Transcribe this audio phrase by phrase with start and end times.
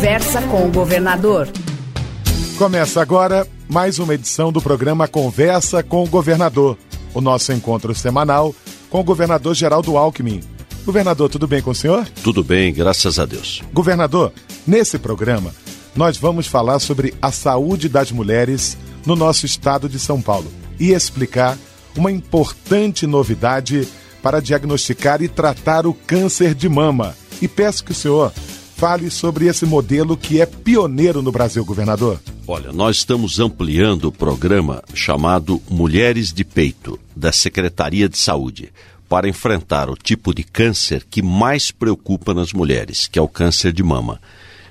[0.00, 1.46] Conversa com o governador.
[2.56, 6.78] Começa agora mais uma edição do programa Conversa com o Governador,
[7.12, 8.54] o nosso encontro semanal
[8.88, 10.40] com o governador Geraldo Alckmin.
[10.86, 12.08] Governador, tudo bem com o senhor?
[12.24, 13.60] Tudo bem, graças a Deus.
[13.74, 14.32] Governador,
[14.66, 15.54] nesse programa
[15.94, 20.92] nós vamos falar sobre a saúde das mulheres no nosso estado de São Paulo e
[20.92, 21.58] explicar
[21.94, 23.86] uma importante novidade
[24.22, 27.14] para diagnosticar e tratar o câncer de mama.
[27.42, 28.32] E peço que o senhor
[28.80, 32.18] fale sobre esse modelo que é pioneiro no Brasil, governador.
[32.48, 38.72] Olha, nós estamos ampliando o programa chamado Mulheres de Peito, da Secretaria de Saúde,
[39.06, 43.70] para enfrentar o tipo de câncer que mais preocupa nas mulheres, que é o câncer
[43.70, 44.18] de mama.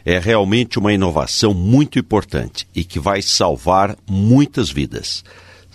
[0.04, 5.24] É realmente uma inovação muito importante e que vai salvar muitas vidas.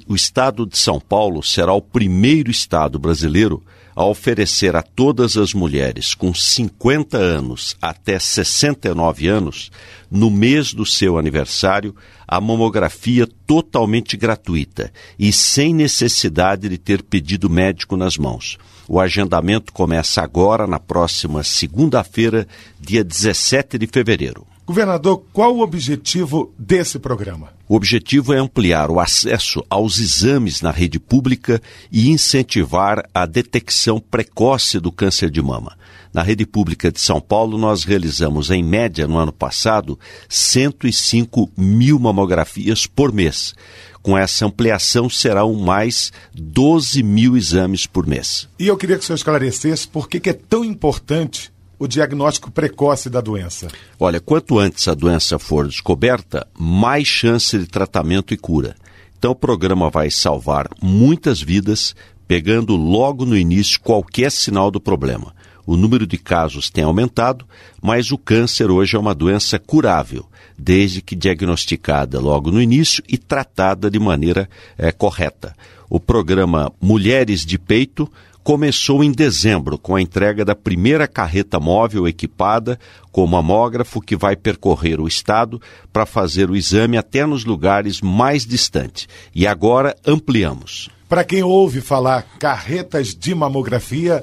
[0.06, 3.62] O estado de São Paulo será o primeiro estado brasileiro
[3.96, 9.70] a oferecer a todas as mulheres com 50 anos até 69 anos,
[10.10, 11.94] no mês do seu aniversário,
[12.26, 18.58] a mamografia totalmente gratuita e sem necessidade de ter pedido médico nas mãos.
[18.86, 22.46] O agendamento começa agora, na próxima segunda-feira,
[22.78, 24.53] dia 17 de fevereiro.
[24.66, 27.52] Governador, qual o objetivo desse programa?
[27.68, 31.60] O objetivo é ampliar o acesso aos exames na rede pública
[31.92, 35.76] e incentivar a detecção precoce do câncer de mama.
[36.14, 39.98] Na rede pública de São Paulo, nós realizamos, em média, no ano passado,
[40.30, 43.54] 105 mil mamografias por mês.
[44.00, 48.48] Com essa ampliação, serão mais 12 mil exames por mês.
[48.58, 53.10] E eu queria que o senhor esclarecesse por que é tão importante o diagnóstico precoce
[53.10, 53.68] da doença?
[53.98, 58.74] Olha, quanto antes a doença for descoberta, mais chance de tratamento e cura.
[59.18, 61.94] Então o programa vai salvar muitas vidas,
[62.28, 65.34] pegando logo no início qualquer sinal do problema.
[65.66, 67.46] O número de casos tem aumentado,
[67.82, 70.26] mas o câncer hoje é uma doença curável,
[70.58, 75.56] desde que diagnosticada logo no início e tratada de maneira é, correta.
[75.88, 78.10] O programa Mulheres de Peito
[78.44, 82.78] começou em dezembro com a entrega da primeira carreta móvel equipada
[83.10, 85.60] com mamógrafo que vai percorrer o estado
[85.90, 89.08] para fazer o exame até nos lugares mais distantes.
[89.34, 90.90] E agora ampliamos.
[91.08, 94.22] Para quem ouve falar carretas de mamografia,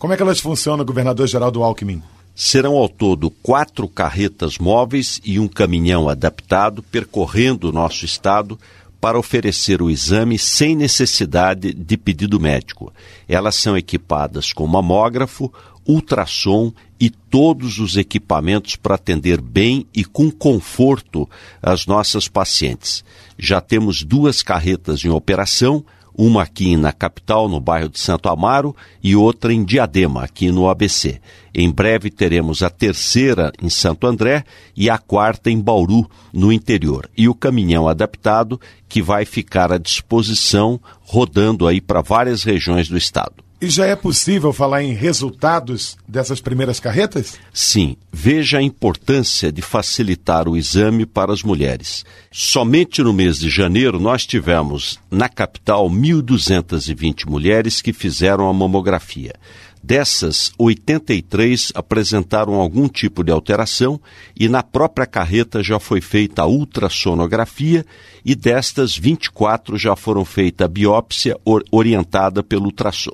[0.00, 2.02] como é que elas funcionam, governador Geraldo Alckmin?
[2.34, 8.58] Serão ao todo quatro carretas móveis e um caminhão adaptado percorrendo o nosso estado
[9.00, 12.92] para oferecer o exame sem necessidade de pedido médico.
[13.26, 15.52] Elas são equipadas com mamógrafo,
[15.86, 21.28] ultrassom e todos os equipamentos para atender bem e com conforto
[21.62, 23.02] as nossas pacientes.
[23.38, 25.84] Já temos duas carretas em operação
[26.20, 30.68] uma aqui na capital, no bairro de Santo Amaro, e outra em Diadema, aqui no
[30.68, 31.18] ABC.
[31.54, 34.44] Em breve teremos a terceira em Santo André
[34.76, 37.08] e a quarta em Bauru, no interior.
[37.16, 42.98] E o caminhão adaptado que vai ficar à disposição, rodando aí para várias regiões do
[42.98, 43.49] estado.
[43.62, 47.38] E já é possível falar em resultados dessas primeiras carretas?
[47.52, 47.94] Sim.
[48.10, 52.02] Veja a importância de facilitar o exame para as mulheres.
[52.32, 59.34] Somente no mês de janeiro nós tivemos na capital 1.220 mulheres que fizeram a mamografia.
[59.82, 64.00] Dessas, 83 apresentaram algum tipo de alteração
[64.34, 67.84] e na própria carreta já foi feita a ultrassonografia
[68.24, 71.36] e destas 24 já foram feita a biópsia
[71.70, 73.12] orientada pelo ultrassom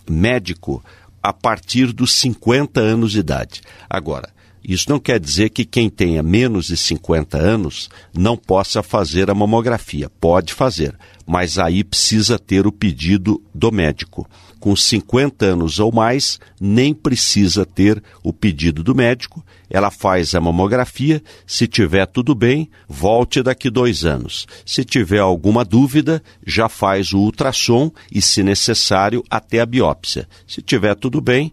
[0.09, 0.83] médico
[1.21, 3.61] a partir dos 50 anos de idade.
[3.89, 4.29] Agora,
[4.63, 9.35] isso não quer dizer que quem tenha menos de 50 anos não possa fazer a
[9.35, 10.09] mamografia.
[10.09, 14.29] Pode fazer, mas aí precisa ter o pedido do médico.
[14.59, 19.43] Com 50 anos ou mais, nem precisa ter o pedido do médico.
[19.67, 21.23] Ela faz a mamografia.
[21.47, 24.45] Se tiver tudo bem, volte daqui dois anos.
[24.63, 30.29] Se tiver alguma dúvida, já faz o ultrassom e, se necessário, até a biópsia.
[30.45, 31.51] Se tiver tudo bem,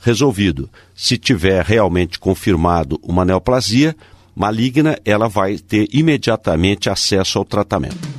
[0.00, 0.68] resolvido.
[0.94, 3.94] Se tiver realmente confirmado uma neoplasia
[4.34, 8.18] maligna, ela vai ter imediatamente acesso ao tratamento.